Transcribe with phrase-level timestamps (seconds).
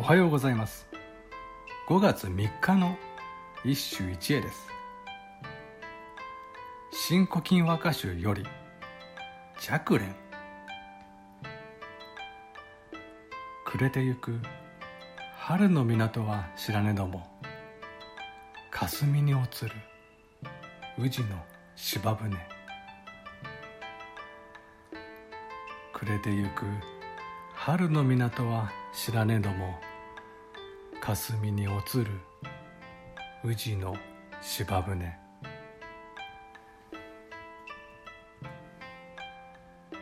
[0.00, 0.86] おはようございます。
[1.86, 2.96] 5月3日の
[3.66, 4.66] 一首一会です。
[6.90, 8.42] 新古今和歌集より
[9.56, 10.06] 若蓮
[13.66, 14.40] 暮れてゆく
[15.36, 17.22] 春の港は知らねども
[18.70, 19.42] 霞に映る
[20.98, 21.36] 宇治の
[21.76, 22.38] 芝船。
[25.92, 26.64] 暮れてゆく
[27.52, 29.78] 春の港は知らねども
[31.10, 32.20] 霞に映る
[33.42, 33.96] 宇治の
[34.40, 35.18] 芝船。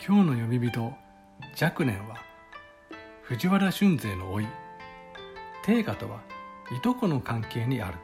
[0.07, 0.93] 今日の呼び人
[1.59, 2.17] 若年は
[3.23, 4.47] 藤原俊勢の甥。
[5.65, 6.21] 定家とは
[6.77, 7.95] いとこの関係にある。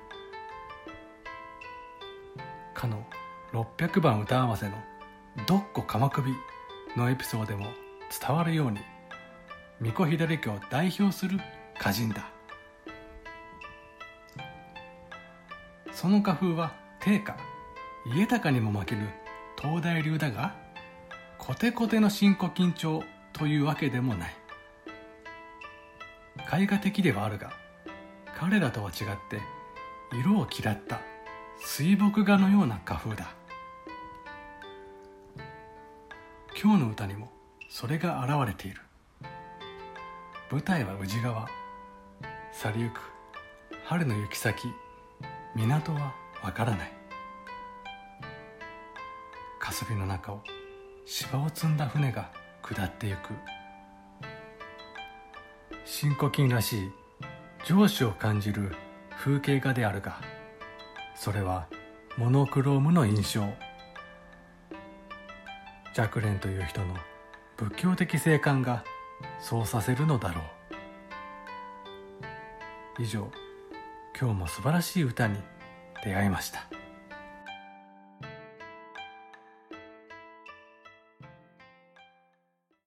[2.72, 3.04] かの
[3.52, 4.76] 600番歌合わせの
[5.46, 6.32] 「どっこ鎌首」
[6.96, 7.66] のエピソードでも
[8.18, 8.80] 伝わるように
[9.80, 11.38] 巫女左家を代表する
[11.78, 12.33] 歌人だ。
[15.94, 17.36] その家風は定家
[18.06, 19.08] 家高にも負ける
[19.56, 20.54] 東大流だが
[21.38, 24.36] コテコテの新古緊張というわけでもない。
[26.60, 27.52] 絵画的ではあるが
[28.36, 29.40] 彼らとは違って
[30.12, 31.00] 色を嫌った
[31.60, 33.32] 水墨画のような画風だ。
[36.60, 37.30] 今日の歌にも
[37.68, 38.80] それが現れている。
[40.50, 41.48] 舞台は宇治川。
[42.52, 43.00] 去りゆく
[43.84, 44.68] 春の行き先。
[45.54, 46.92] 港はわからない。
[49.60, 50.42] 霞の中を
[51.06, 52.30] 芝を積んだ船が
[52.62, 53.34] 下ってゆく。
[55.84, 56.92] 新古今らしい
[57.64, 58.74] 上司を感じる
[59.16, 60.20] 風景画であるが
[61.14, 61.68] それは
[62.16, 63.42] モノクロームの印象。
[65.96, 66.96] 若蓮という人の
[67.56, 68.82] 仏教的性感が
[69.40, 70.40] そうさせるのだろ
[72.98, 73.02] う。
[73.02, 73.30] 以上
[74.18, 75.36] 今日も素晴らしい歌に
[76.04, 76.83] 出会いました。